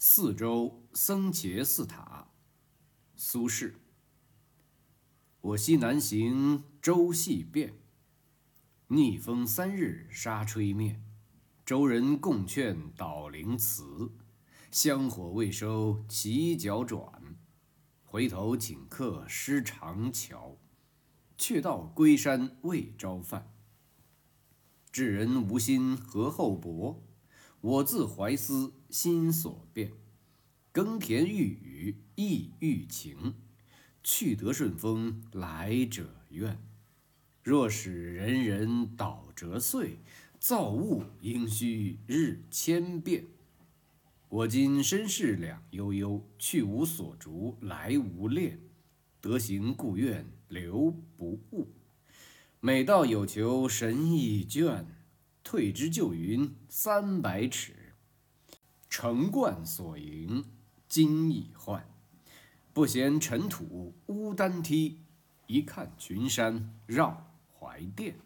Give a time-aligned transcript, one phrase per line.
[0.00, 2.28] 四周僧伽寺塔，
[3.16, 3.74] 苏轼。
[5.40, 7.74] 我西南行，舟细变。
[8.86, 11.02] 逆风三日沙吹面，
[11.66, 14.12] 舟人共劝导灵辞。
[14.70, 17.36] 香火未收齐脚转，
[18.04, 20.56] 回头请客失长桥。
[21.36, 23.52] 却道归山未朝饭。
[24.92, 27.02] 智人无心何厚薄？
[27.60, 29.90] 我自怀思心所变，
[30.70, 33.34] 耕田育雨意欲晴，
[34.04, 36.56] 去得顺风来者怨。
[37.42, 39.98] 若使人人倒折岁，
[40.38, 43.24] 造物应须日千变。
[44.28, 48.60] 我今身世两悠悠，去无所逐来无恋，
[49.20, 51.66] 得行故愿留不误。
[52.60, 54.84] 每到有求神已倦。
[55.50, 57.94] 退之就云三百尺，
[58.90, 60.44] 城冠所迎
[60.86, 61.88] 今已换。
[62.74, 65.00] 不嫌尘土污丹梯，
[65.46, 68.18] 一看群山绕怀殿。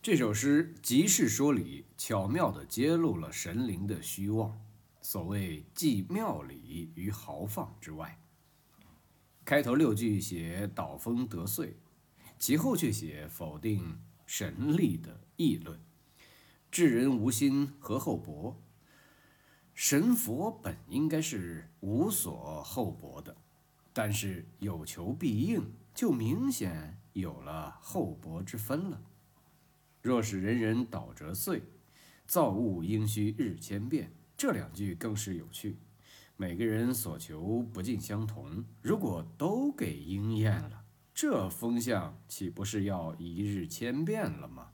[0.00, 4.56] 这首诗即是说理，巧妙地揭露了神灵的虚妄。
[5.00, 8.22] 所谓既妙理于豪放之外。
[9.44, 11.74] 开头六句写倒风得遂，
[12.38, 13.98] 其后却写否定。
[14.34, 15.78] 神力的议论，
[16.70, 18.58] 智人无心何厚薄？
[19.74, 23.36] 神佛本应该是无所厚薄的，
[23.92, 29.02] 但是有求必应，就明显有了厚薄之分了。
[30.00, 31.64] 若是人人倒折岁，
[32.26, 34.10] 造物应须日千变。
[34.34, 35.76] 这两句更是有趣。
[36.38, 40.81] 每个人所求不尽相同，如果都给应验了。
[41.14, 44.72] 这风向岂不是要一日千变了吗？